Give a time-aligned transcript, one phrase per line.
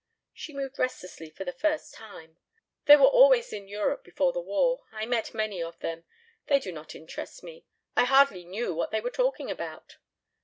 [0.33, 2.37] She moved restlessly for the first time.
[2.85, 4.81] "They were always in Europe before the war.
[4.91, 6.05] I met many of them.
[6.47, 7.67] They did not interest me.
[7.95, 9.97] I hardly knew what they were talking about."